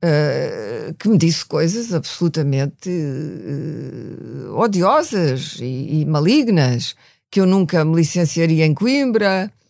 [0.02, 6.96] uh, que me disse coisas absolutamente uh, odiosas e, e, malignas,
[7.30, 9.63] que eu nunca me licenciaria em Coimbra, uh,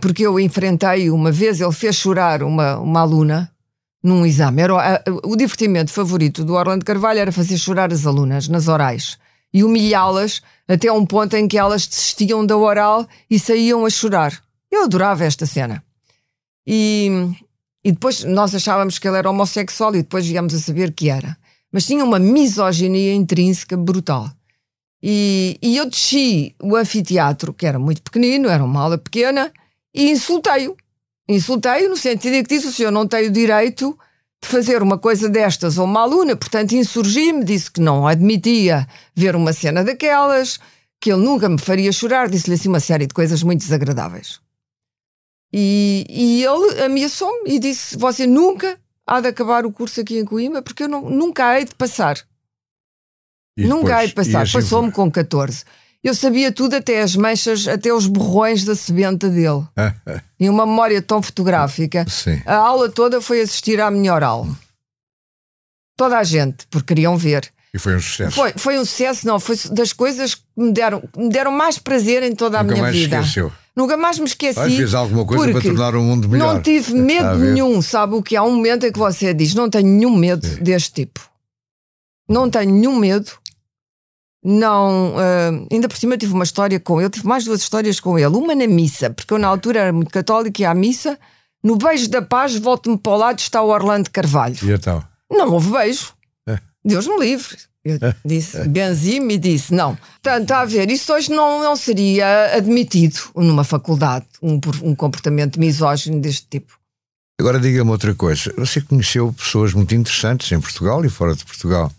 [0.00, 3.50] porque eu enfrentei uma vez, ele fez chorar uma, uma aluna
[4.02, 4.62] num exame.
[4.62, 9.18] Era, o divertimento favorito do Orlando Carvalho era fazer chorar as alunas nas orais
[9.52, 14.38] e humilhá-las até um ponto em que elas desistiam da oral e saíam a chorar.
[14.70, 15.82] Eu adorava esta cena.
[16.66, 17.10] E,
[17.84, 21.36] e depois nós achávamos que ele era homossexual e depois viemos a saber que era.
[21.72, 24.30] Mas tinha uma misoginia intrínseca brutal.
[25.08, 29.52] E, e eu desci o anfiteatro, que era muito pequenino, era uma aula pequena,
[29.94, 30.76] e insultei-o.
[31.28, 33.96] Insultei-o no sentido de que disse: o senhor não tem o direito
[34.42, 39.36] de fazer uma coisa destas a uma aluna, portanto insurgi-me, disse que não admitia ver
[39.36, 40.58] uma cena daquelas,
[41.00, 44.40] que ele nunca me faria chorar, disse-lhe assim uma série de coisas muito desagradáveis.
[45.52, 50.24] E, e ele ameaçou-me e disse: Você nunca há de acabar o curso aqui em
[50.24, 52.26] Coimbra, porque eu não, nunca hei de passar.
[53.56, 54.52] E nunca depois, hei passar.
[54.52, 55.64] Passou-me com 14.
[56.04, 59.64] Eu sabia tudo, até as manchas, até os borrões da sebenta dele.
[60.38, 62.06] e uma memória tão fotográfica.
[62.08, 62.40] Sim.
[62.46, 64.46] A aula toda foi assistir à minha oral.
[65.96, 67.50] Toda a gente, porque queriam ver.
[67.74, 68.36] E foi um sucesso.
[68.36, 69.40] Foi, foi um sucesso, não.
[69.40, 72.82] Foi das coisas que me deram, me deram mais prazer em toda a Nunca minha
[72.84, 73.20] mais vida.
[73.20, 73.52] Esqueceu.
[73.74, 74.58] Nunca mais me esqueci.
[74.58, 76.54] Ai, fiz alguma coisa para tornar o mundo melhor.
[76.54, 78.34] Não tive medo nenhum, sabe o que?
[78.34, 80.62] Há um momento em que você diz: não tenho nenhum medo Sim.
[80.62, 81.20] deste tipo.
[82.28, 83.30] Não tenho nenhum medo
[84.46, 85.14] não.
[85.14, 88.36] Uh, ainda por cima tive uma história com ele, tive mais duas histórias com ele.
[88.36, 91.18] Uma na missa, porque eu na altura era muito católico e à missa.
[91.64, 94.56] No beijo da paz, volto-me para o lado, está o Orlando Carvalho.
[94.62, 95.02] E então?
[95.28, 96.12] Não houve beijo.
[96.48, 96.60] É.
[96.84, 97.56] Deus me livre.
[97.84, 98.14] Eu é.
[98.24, 98.64] disse, é.
[98.64, 99.96] benzi-me e disse: não.
[99.96, 105.58] Portanto, está a ver, isso hoje não, não seria admitido numa faculdade, um, um comportamento
[105.58, 106.78] misógino deste tipo.
[107.40, 108.54] Agora diga-me outra coisa.
[108.56, 111.92] Você conheceu pessoas muito interessantes em Portugal e fora de Portugal.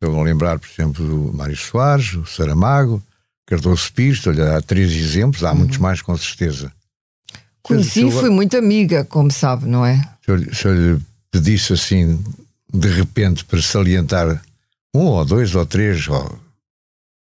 [0.00, 3.02] Estou a lembrar, por exemplo, do Mário Soares, o Saramago,
[3.44, 5.58] Cardoso Pires, estou-lhe a dar três exemplos, há uhum.
[5.58, 6.72] muitos mais com certeza.
[7.62, 9.96] Conheci e fui muito amiga, como sabe, não é?
[10.24, 12.22] Se eu, se eu lhe pedisse assim,
[12.72, 14.40] de repente, para salientar
[14.94, 16.38] um ou dois ou três, ou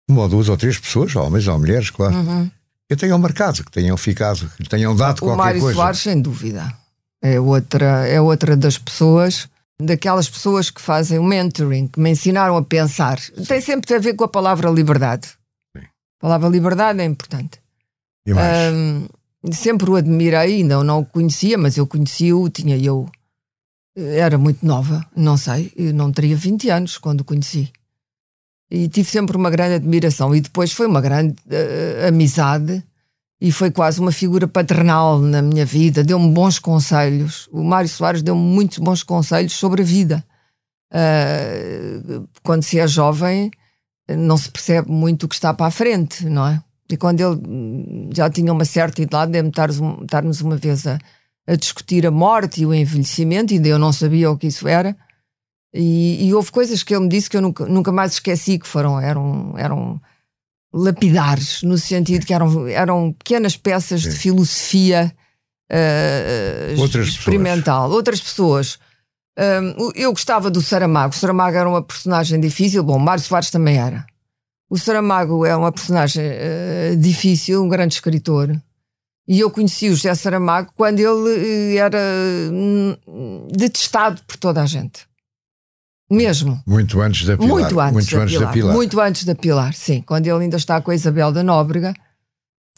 [0.08, 2.50] uma ou duas ou três pessoas, homens ou mulheres, claro, uhum.
[2.88, 5.76] que tenham marcado, que tenham ficado, que tenham dado o qualquer Mário coisa.
[5.76, 6.74] Soares, sem dúvida.
[7.22, 9.48] É outra, é outra das pessoas,
[9.80, 13.18] daquelas pessoas que fazem o mentoring, que me ensinaram a pensar.
[13.46, 15.28] Tem sempre a ver com a palavra liberdade.
[15.76, 15.84] Sim.
[15.84, 17.60] A palavra liberdade é importante.
[18.26, 18.74] E mais?
[18.74, 19.06] Um,
[19.52, 23.08] sempre o admirei, ainda não o conhecia, mas eu conheci-o, tinha eu.
[23.94, 27.72] Era muito nova, não sei, não teria 20 anos quando o conheci.
[28.70, 30.34] E tive sempre uma grande admiração.
[30.34, 32.82] E depois foi uma grande uh, amizade
[33.40, 36.02] e foi quase uma figura paternal na minha vida.
[36.02, 37.48] Deu-me bons conselhos.
[37.52, 40.24] O Mário Soares deu-me muitos bons conselhos sobre a vida.
[40.92, 43.50] Uh, quando se é jovem,
[44.08, 46.62] não se percebe muito o que está para a frente, não é?
[46.88, 50.98] E quando ele já tinha uma certa idade, de estarmos uma vez a,
[51.46, 54.96] a, discutir a morte e o envelhecimento, ainda eu não sabia o que isso era.
[55.74, 58.66] E, e, houve coisas que ele me disse que eu nunca, nunca mais esqueci, que
[58.66, 60.00] foram, eram, eram
[60.76, 64.10] lapidares, no sentido que eram, eram pequenas peças Sim.
[64.10, 65.12] de filosofia
[65.72, 67.84] uh, Outras experimental.
[67.84, 67.96] Pessoas.
[67.96, 68.78] Outras pessoas.
[69.38, 71.14] Um, eu gostava do Saramago.
[71.14, 72.82] O Saramago era uma personagem difícil.
[72.82, 74.04] Bom, Mário Soares também era.
[74.68, 78.54] O Saramago é uma personagem uh, difícil, um grande escritor.
[79.28, 81.98] E eu conheci o José Saramago quando ele uh, era
[82.50, 85.06] uh, detestado por toda a gente.
[86.10, 86.62] Mesmo.
[86.66, 87.48] Muito antes da Pilar.
[87.48, 88.46] Muito antes, Muito da, antes Pilar.
[88.46, 88.74] da, Pilar.
[88.74, 90.02] Muito antes da Pilar, sim.
[90.06, 91.94] Quando ele ainda está com a Isabel da Nóbrega.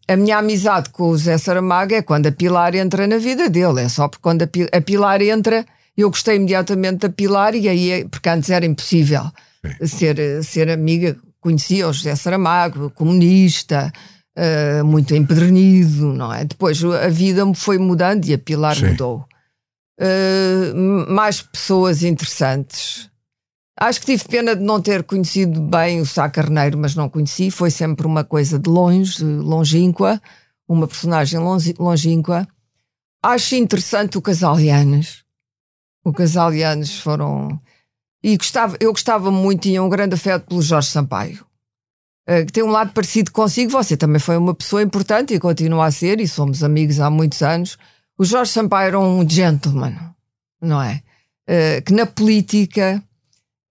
[0.07, 3.83] A minha amizade com o José Saramago é quando a Pilar entra na vida dele.
[3.83, 8.05] É só porque quando a Pilar entra, eu gostei imediatamente da Pilar e aí, é,
[8.07, 9.31] porque antes era impossível
[9.85, 13.93] ser, ser amiga conhecia o José Saramago, comunista,
[14.37, 16.45] uh, muito empedernido, não é?
[16.45, 18.89] Depois a vida foi mudando e a Pilar Sim.
[18.89, 19.25] mudou.
[20.01, 23.11] Uh, mais pessoas interessantes.
[23.81, 27.51] Acho que tive pena de não ter conhecido bem o Sá Carneiro, mas não conheci.
[27.51, 30.21] Foi sempre uma coisa de longe, longínqua,
[30.69, 31.39] uma personagem
[31.79, 32.47] longínqua.
[33.23, 35.23] Acho interessante o casal Yanes.
[36.05, 37.61] O casal Yanes foram
[38.23, 41.47] e gostava, eu gostava muito, tinha um grande afeto pelo Jorge Sampaio,
[42.29, 43.71] uh, que tem um lado parecido consigo.
[43.71, 47.43] Você também foi uma pessoa importante e continua a ser, e somos amigos há muitos
[47.43, 47.79] anos.
[48.19, 49.95] O Jorge Sampaio era um gentleman,
[50.61, 51.03] não é?
[51.49, 53.03] Uh, que na política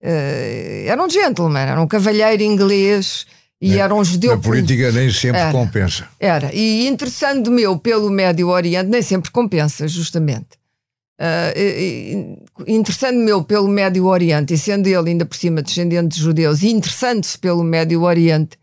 [0.00, 3.26] era um gentleman, era um cavalheiro inglês
[3.60, 4.36] e é, era um judeu.
[4.36, 6.08] Na política nem sempre era, compensa.
[6.20, 6.54] Era.
[6.54, 10.58] E interessando meu pelo Médio Oriente, nem sempre compensa, justamente.
[11.20, 16.62] Uh, interessando meu pelo Médio Oriente e sendo ele ainda por cima descendente de judeus
[16.62, 18.56] e interessando-se pelo Médio Oriente,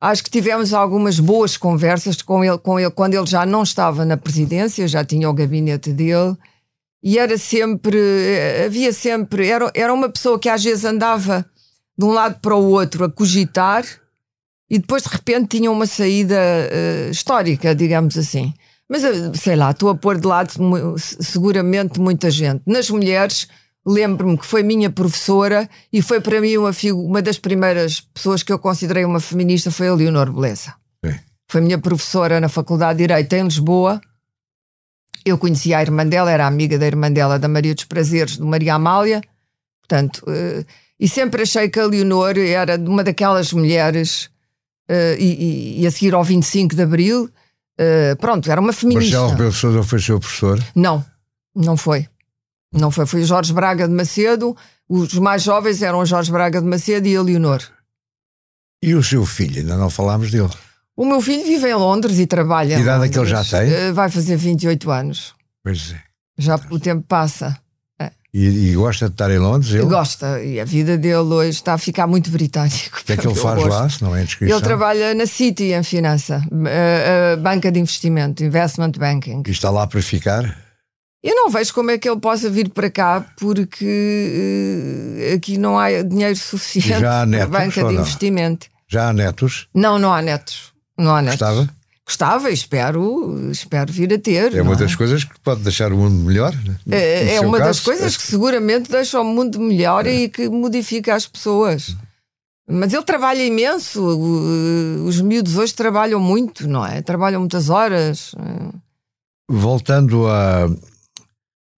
[0.00, 4.04] acho que tivemos algumas boas conversas com ele, com ele quando ele já não estava
[4.04, 6.36] na presidência, já tinha o gabinete dele
[7.02, 7.98] e era sempre,
[8.64, 11.44] havia sempre, era, era uma pessoa que às vezes andava
[11.96, 13.84] de um lado para o outro a cogitar
[14.70, 18.52] e depois de repente tinha uma saída uh, histórica, digamos assim.
[18.88, 19.02] Mas
[19.38, 20.52] sei lá, estou a pôr de lado
[20.98, 22.62] seguramente muita gente.
[22.66, 23.46] Nas mulheres,
[23.86, 28.52] lembro-me que foi minha professora e foi para mim uma, uma das primeiras pessoas que
[28.52, 30.74] eu considerei uma feminista foi a Leonor Beleza.
[31.50, 34.00] Foi minha professora na Faculdade de Direito em Lisboa.
[35.24, 38.46] Eu conhecia a irmã dela, era amiga da irmã dela, da Maria dos Prazeres, do
[38.46, 39.20] Maria Amália.
[39.80, 40.64] Portanto, uh,
[40.98, 44.30] e sempre achei que a Leonor era uma daquelas mulheres,
[44.90, 47.30] uh, e, e, a seguir ao 25 de Abril,
[47.78, 49.16] Uh, pronto, era uma feminista.
[49.16, 50.58] Marcelo Rebelo Sousa foi seu professor?
[50.74, 51.04] Não,
[51.54, 52.08] não foi.
[52.72, 53.06] Não foi.
[53.06, 54.56] Foi o Jorge Braga de Macedo.
[54.88, 57.62] Os mais jovens eram o Jorge Braga de Macedo e a Leonor.
[58.82, 59.60] E o seu filho?
[59.60, 60.50] Ainda não falámos dele.
[60.98, 62.74] O meu filho vive em Londres e trabalha.
[62.74, 63.68] Que idade é que ele já tem?
[63.68, 65.32] Uh, vai fazer 28 anos.
[65.62, 66.00] Pois é.
[66.36, 67.56] Já o tempo passa.
[68.34, 69.72] E, e, gosta de estar em Londres?
[69.72, 69.84] Ele?
[69.84, 72.98] Gosta, e a vida dele hoje está a ficar muito britânico.
[73.00, 73.68] O que é que ele faz gosto.
[73.68, 74.56] lá, se não é inscrição?
[74.56, 79.44] Ele trabalha na City em finança, a, a banca de investimento, investment banking.
[79.46, 80.58] E está lá para ficar?
[81.22, 85.78] Eu não vejo como é que ele possa vir para cá porque uh, aqui não
[85.78, 88.66] há dinheiro suficiente Já há netos, para a banca de investimento.
[88.88, 89.68] Já há netos?
[89.72, 90.76] Não, não há netos.
[90.98, 91.38] Há netos.
[91.38, 91.78] Gostava?
[92.04, 94.54] Gostava, espero, espero vir a ter.
[94.54, 96.54] É uma das coisas que pode deixar o mundo melhor.
[96.86, 96.96] Né?
[96.96, 100.12] É, é uma caso, das coisas que seguramente deixa o mundo melhor é.
[100.14, 101.94] e que modifica as pessoas.
[102.66, 104.02] Mas ele trabalha imenso.
[105.06, 107.02] Os miúdos hoje trabalham muito, não é?
[107.02, 108.34] Trabalham muitas horas.
[109.46, 110.66] Voltando a,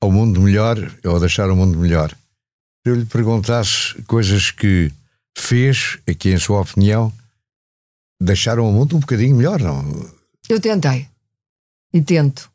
[0.00, 4.92] ao mundo melhor, ou a deixar o mundo melhor, se eu lhe perguntasse coisas que
[5.37, 7.12] fez, aqui em sua opinião,
[8.20, 9.83] deixaram o mundo um bocadinho melhor, não?
[10.48, 11.09] Eu tentei.
[11.92, 12.50] E tento.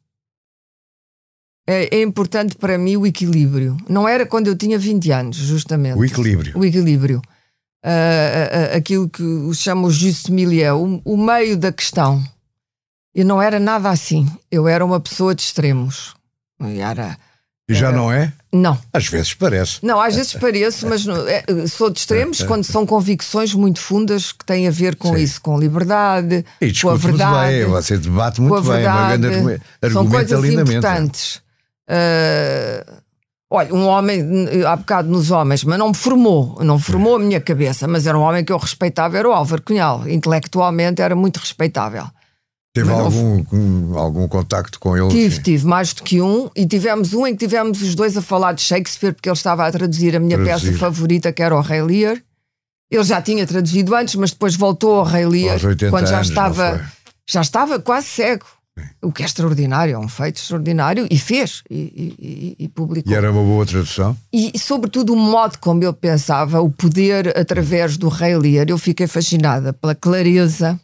[1.68, 3.76] É, é, importante para mim o equilíbrio.
[3.90, 5.98] Não era quando eu tinha 20 anos, justamente.
[5.98, 6.58] O equilíbrio.
[6.58, 7.22] O equilíbrio.
[7.84, 9.24] Uh, uh, aquilo que
[9.54, 12.24] chama o juste milieu, o, o meio da questão.
[13.14, 14.30] Eu não era nada assim.
[14.52, 16.14] Eu era uma pessoa de extremos.
[16.60, 17.18] Eu era
[17.74, 18.32] já não é?
[18.54, 18.78] Não.
[18.94, 19.80] Às vezes parece.
[19.82, 24.32] Não, às vezes pareço, mas não, é, sou de extremos quando são convicções muito fundas
[24.32, 25.24] que têm a ver com Sim.
[25.24, 27.56] isso, com liberdade, e com a verdade.
[27.56, 31.42] Muito bem, você debate muito bem, verdade, uma grande São coisas importantes.
[31.90, 33.02] Uh,
[33.50, 34.24] olha, um homem,
[34.66, 38.18] há bocado nos homens, mas não me formou, não formou a minha cabeça, mas era
[38.18, 40.08] um homem que eu respeitava, era o Álvaro Cunhal.
[40.08, 42.06] Intelectualmente era muito respeitável.
[42.76, 45.08] Teve algum, um, algum contacto com ele?
[45.08, 45.42] Tive, sim.
[45.42, 48.52] tive mais do que um, e tivemos um em que tivemos os dois a falar
[48.52, 50.72] de Shakespeare, porque ele estava a traduzir a minha traduzir.
[50.72, 52.22] peça favorita, que era o Rei Lear.
[52.92, 55.58] Ele já tinha traduzido antes, mas depois voltou ao Rei Lear
[55.90, 56.92] quando já anos, estava
[57.26, 58.46] já estava quase cego.
[58.78, 58.86] Sim.
[59.02, 61.78] O que é extraordinário, é um feito extraordinário, e fez, e,
[62.20, 63.10] e, e, publicou.
[63.10, 64.18] E era uma boa tradução?
[64.34, 68.66] E, sobretudo, o modo como ele pensava, o poder através do Rei Lear.
[68.68, 70.78] Eu fiquei fascinada pela clareza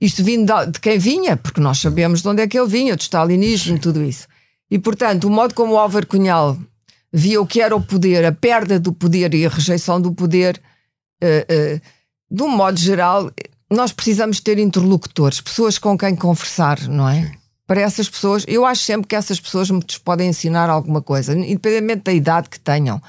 [0.00, 3.02] isto vindo de quem vinha, porque nós sabemos de onde é que ele vinha, do
[3.02, 4.26] stalinismo, tudo isso.
[4.70, 6.56] E, portanto, o modo como o Álvaro Cunhal
[7.12, 10.60] via o que era o poder, a perda do poder e a rejeição do poder,
[11.22, 11.80] uh, uh,
[12.30, 13.30] de um modo geral,
[13.68, 17.32] nós precisamos ter interlocutores, pessoas com quem conversar, não é?
[17.66, 22.04] Para essas pessoas, eu acho sempre que essas pessoas me podem ensinar alguma coisa, independentemente
[22.04, 23.00] da idade que tenham.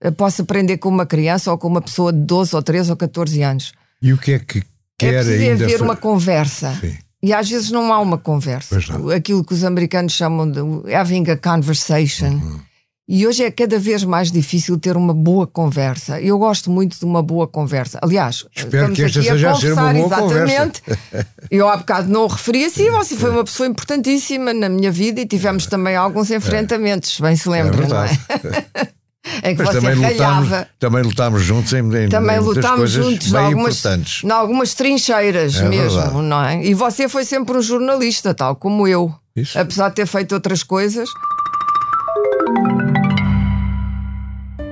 [0.00, 2.96] Eu posso aprender com uma criança ou com uma pessoa de 12 ou 13 ou
[2.96, 3.72] 14 anos.
[4.00, 4.64] E o que é que
[5.10, 6.76] quer é preciso haver uma conversa.
[6.80, 6.96] Sim.
[7.22, 8.78] E às vezes não há uma conversa.
[9.14, 10.60] Aquilo que os americanos chamam de
[10.92, 12.32] having a conversation.
[12.32, 12.60] Uhum.
[13.08, 16.20] E hoje é cada vez mais difícil ter uma boa conversa.
[16.20, 17.98] Eu gosto muito de uma boa conversa.
[18.00, 20.82] Aliás, Espero que esta seja a ser uma boa exatamente.
[20.82, 21.26] Conversa.
[21.50, 25.20] Eu há bocado não o referi assim, você foi uma pessoa importantíssima na minha vida
[25.20, 28.92] e tivemos também alguns enfrentamentos, bem se lembra, é não é?
[29.42, 33.44] em que Mas você também lutámos, também lutámos juntos em, em também lutámos juntos bem
[33.44, 34.24] algumas, importantes.
[34.24, 36.22] Em algumas trincheiras é mesmo, verdade.
[36.22, 36.64] não é?
[36.64, 39.14] E você foi sempre um jornalista, tal como eu.
[39.36, 39.58] Isso.
[39.58, 41.08] Apesar de ter feito outras coisas.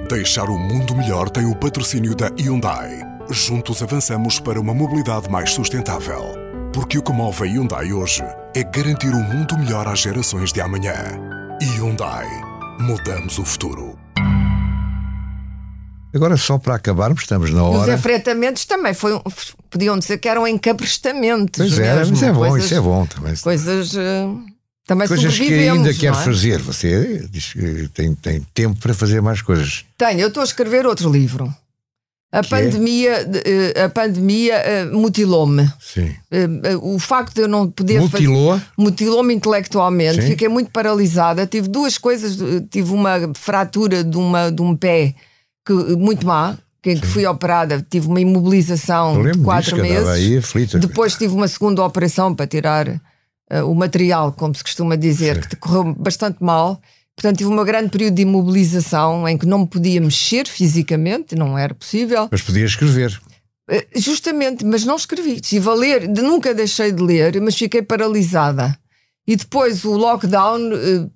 [0.08, 3.00] Deixar o mundo melhor tem o patrocínio da Hyundai.
[3.30, 6.24] Juntos avançamos para uma mobilidade mais sustentável.
[6.72, 10.60] Porque o que move a Hyundai hoje é garantir um mundo melhor às gerações de
[10.60, 10.94] amanhã.
[11.62, 12.26] Hyundai.
[12.80, 13.99] Mudamos o futuro.
[16.12, 17.92] Agora, só para acabarmos, estamos na hora.
[17.92, 19.20] Os enfrentamentos também foi,
[19.70, 21.56] podiam dizer que eram encabrestamentos.
[21.56, 23.36] Pois é, mas é bom, coisas, isso é bom também.
[23.36, 23.94] Coisas.
[23.94, 24.44] Uh,
[24.86, 26.14] também coisas que ainda quer é?
[26.14, 26.58] fazer.
[26.58, 29.84] Você diz que tem, tem tempo para fazer mais coisas.
[29.96, 31.54] Tenho, eu estou a escrever outro livro.
[32.32, 32.58] A que é?
[32.58, 33.82] pandemia, é?
[33.82, 35.72] a pandemia uh, mutilou-me.
[35.80, 36.12] Sim.
[36.82, 38.52] O facto de eu não poder Mutilou?
[38.52, 38.66] fazer.
[38.76, 40.22] Mutilou-me intelectualmente.
[40.22, 40.28] Sim.
[40.28, 41.46] Fiquei muito paralisada.
[41.46, 42.36] Tive duas coisas.
[42.68, 45.14] Tive uma fratura de, uma, de um pé
[45.64, 50.08] que, muito má, que, que fui operada, tive uma imobilização de quatro meses.
[50.08, 54.96] Aí aflita, Depois tive uma segunda operação para tirar uh, o material, como se costuma
[54.96, 55.48] dizer, Sim.
[55.50, 56.80] que correu bastante mal.
[57.14, 61.58] Portanto, tive um grande período de imobilização em que não me podia mexer fisicamente, não
[61.58, 62.28] era possível.
[62.30, 63.20] Mas podia escrever.
[63.70, 65.34] Uh, justamente, mas não escrevi.
[65.34, 68.74] Estive a ler, nunca deixei de ler, mas fiquei paralisada.
[69.26, 71.10] E depois o lockdown, uh,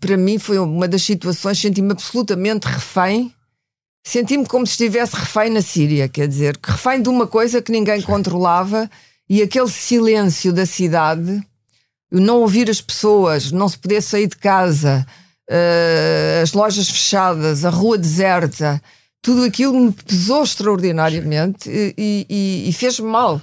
[0.00, 3.30] para mim, foi uma das situações, senti-me absolutamente refém
[4.06, 8.00] senti-me como se estivesse refém na Síria, quer dizer, refém de uma coisa que ninguém
[8.00, 8.88] controlava
[9.28, 11.44] e aquele silêncio da cidade,
[12.10, 15.04] não ouvir as pessoas, não se poder sair de casa,
[15.50, 18.80] uh, as lojas fechadas, a rua deserta,
[19.20, 23.42] tudo aquilo me pesou extraordinariamente e, e, e fez-me mal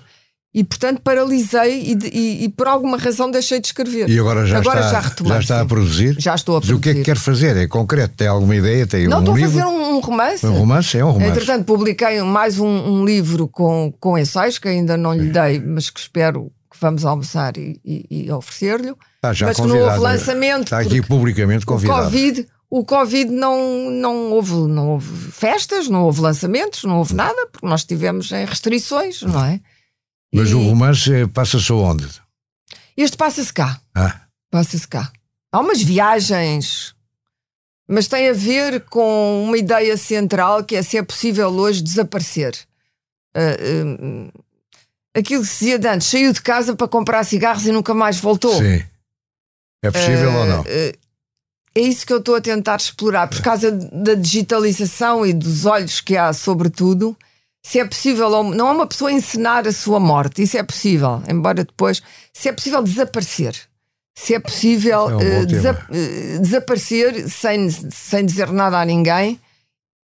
[0.54, 4.08] e portanto paralisei e, e, e, por alguma razão deixei de escrever.
[4.08, 6.16] E agora já agora está, já, retomei, já está a produzir?
[6.20, 6.74] Já estou a produzir.
[6.74, 7.58] Mas o que é que quer fazer?
[7.58, 8.14] É concreto?
[8.16, 8.86] Tem alguma ideia?
[8.86, 9.50] Tem Não, um estou livro?
[9.50, 10.46] a fazer um, romance.
[10.46, 10.98] Um romance?
[10.98, 11.32] É um romance.
[11.32, 15.90] Entretanto, publiquei mais um, um, livro com, com ensaios que ainda não lhe dei, mas
[15.90, 18.94] que espero que vamos almoçar e, e oferecer-lhe.
[19.16, 20.64] Está já mas que não houve lançamento.
[20.66, 22.02] Está aqui publicamente convidado.
[22.02, 27.16] O Covid, o Covid não, não, houve, não houve festas, não houve lançamentos, não houve
[27.16, 29.60] nada, porque nós estivemos em restrições, não é?
[30.34, 30.56] Mas e...
[30.56, 32.08] o romance passa-se onde?
[32.98, 33.80] Este passa-se cá.
[33.96, 34.22] Ah.
[34.50, 35.12] Passa-se cá.
[35.52, 36.96] Há umas viagens,
[37.88, 42.58] mas tem a ver com uma ideia central que é se é possível hoje desaparecer.
[43.36, 44.44] Uh, uh,
[45.16, 48.20] aquilo que se dizia de antes, saiu de casa para comprar cigarros e nunca mais
[48.20, 48.58] voltou.
[48.58, 48.84] Sim.
[49.84, 50.64] É possível uh, ou não?
[50.66, 56.02] é isso que eu estou a tentar explorar, por causa da digitalização e dos olhos
[56.02, 57.18] que há sobre tudo
[57.66, 61.64] se é possível, não é uma pessoa encenar a sua morte, isso é possível, embora
[61.64, 62.02] depois,
[62.34, 63.56] se é possível desaparecer,
[64.16, 65.88] se é possível É um eh, desa- tema.
[65.92, 69.40] eh, desaparecer sem, sem dizer nada a ninguém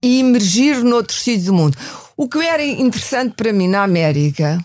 [0.03, 1.77] e emergir noutros sítios do mundo.
[2.17, 4.59] O que era interessante para mim na América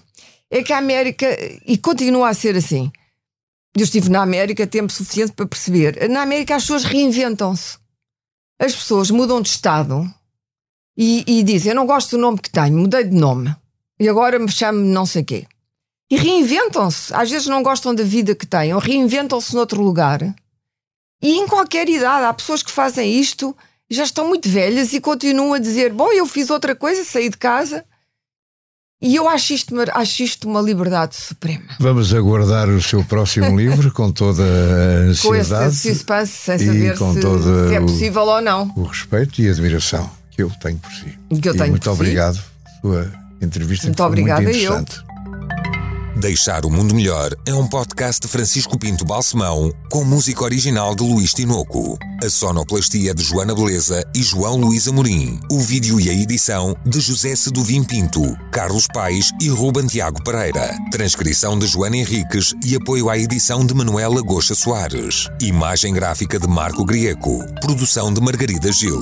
[0.50, 1.26] é que a América,
[1.66, 2.90] e continua a ser assim,
[3.76, 7.78] eu estive na América tempo suficiente para perceber, na América as pessoas reinventam-se.
[8.60, 10.12] As pessoas mudam de estado
[11.02, 13.56] e, e dizem: Eu não gosto do nome que tenho, mudei de nome
[13.98, 15.46] e agora me chamo não sei quê.
[16.10, 17.14] E reinventam-se.
[17.14, 20.20] Às vezes não gostam da vida que têm, ou reinventam-se noutro lugar.
[21.22, 23.56] E em qualquer idade, há pessoas que fazem isto,
[23.90, 27.36] já estão muito velhas e continuam a dizer: Bom, eu fiz outra coisa, saí de
[27.38, 27.84] casa.
[29.02, 31.64] E eu acho isto, uma- acho isto uma liberdade suprema.
[31.78, 36.66] Vamos aguardar o seu próximo livro com toda a Com esse ansiedade, suspense, sem e
[36.66, 38.70] saber com se, todo se é o- possível ou não.
[38.76, 40.10] o respeito e a admiração
[40.48, 41.18] que eu tenho por si.
[41.40, 42.00] Que eu E tenho muito por si.
[42.00, 42.40] obrigado
[42.82, 43.12] pela sua
[43.42, 43.86] entrevista.
[43.86, 44.62] Muito obrigada, muito eu.
[44.80, 45.10] interessante.
[46.16, 51.02] Deixar o Mundo Melhor é um podcast de Francisco Pinto Balsemão com música original de
[51.02, 51.98] Luís Tinoco.
[52.22, 55.40] A sonoplastia de Joana Beleza e João Luís Amorim.
[55.50, 58.20] O vídeo e a edição de José Seduvim Pinto,
[58.52, 60.76] Carlos Paes e Ruben Tiago Pereira.
[60.90, 65.26] Transcrição de Joana Henriques e apoio à edição de Manuela Goxa Soares.
[65.40, 67.38] Imagem gráfica de Marco Grieco.
[67.62, 69.00] Produção de Margarida Gil.